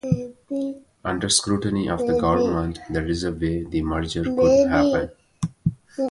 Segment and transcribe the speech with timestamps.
[1.05, 5.11] Under scrutiny of the government, there is no way the merger could happen.